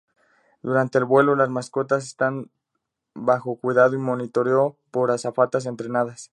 Durante 0.63 0.97
el 0.97 1.05
vuelo, 1.05 1.35
las 1.35 1.51
mascotas 1.51 2.03
están 2.07 2.49
bajo 3.13 3.57
cuidado 3.57 3.93
y 3.93 3.99
monitoreo 3.99 4.75
por 4.89 5.11
azafatas 5.11 5.67
entrenadas. 5.67 6.29